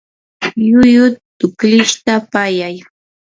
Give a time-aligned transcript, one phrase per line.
[0.67, 1.05] llullu
[1.37, 2.75] tuklishta pallay.